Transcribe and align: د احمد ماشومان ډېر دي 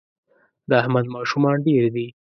د 0.69 0.71
احمد 0.81 1.05
ماشومان 1.15 1.57
ډېر 1.65 1.83
دي 1.95 2.07